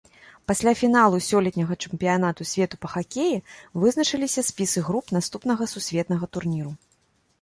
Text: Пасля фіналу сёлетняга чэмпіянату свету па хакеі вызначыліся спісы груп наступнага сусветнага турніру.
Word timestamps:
Пасля 0.51 0.71
фіналу 0.79 1.17
сёлетняга 1.25 1.75
чэмпіянату 1.87 2.47
свету 2.51 2.79
па 2.85 2.89
хакеі 2.95 3.35
вызначыліся 3.83 4.45
спісы 4.51 4.79
груп 4.89 5.05
наступнага 5.21 5.63
сусветнага 5.75 6.25
турніру. 6.39 6.73